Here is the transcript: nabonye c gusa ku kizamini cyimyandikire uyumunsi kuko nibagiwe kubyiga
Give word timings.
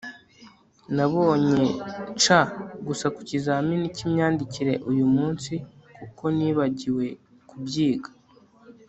nabonye 0.95 1.63
c 2.21 2.25
gusa 2.87 3.05
ku 3.15 3.21
kizamini 3.29 3.85
cyimyandikire 3.95 4.73
uyumunsi 4.89 5.53
kuko 6.01 6.23
nibagiwe 6.37 7.05
kubyiga 7.49 8.09